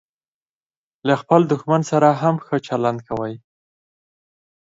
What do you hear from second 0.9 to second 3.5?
له خپل دوښمن سره هم ښه چلند کوئ!